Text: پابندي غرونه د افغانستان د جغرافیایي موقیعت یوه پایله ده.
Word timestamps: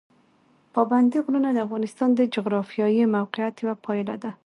پابندي 0.73 1.17
غرونه 1.25 1.49
د 1.53 1.57
افغانستان 1.65 2.09
د 2.15 2.21
جغرافیایي 2.35 3.03
موقیعت 3.15 3.55
یوه 3.63 3.75
پایله 3.85 4.15
ده. 4.23 4.31